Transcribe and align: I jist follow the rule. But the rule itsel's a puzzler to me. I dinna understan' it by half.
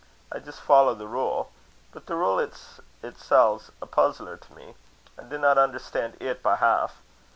I 0.31 0.39
jist 0.39 0.61
follow 0.61 0.95
the 0.95 1.05
rule. 1.05 1.51
But 1.91 2.07
the 2.07 2.15
rule 2.15 2.37
itsel's 2.37 3.71
a 3.83 3.85
puzzler 3.85 4.35
to 4.35 4.51
me. 4.53 4.73
I 5.15 5.21
dinna 5.21 5.49
understan' 5.53 6.17
it 6.19 6.41
by 6.41 6.55
half. 6.55 6.97